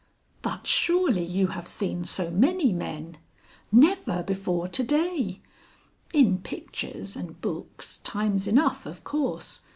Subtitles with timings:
[0.41, 3.19] "But surely you have seen so many men"
[3.71, 5.41] "Never before to day.
[6.11, 9.59] In pictures and books, times enough of course.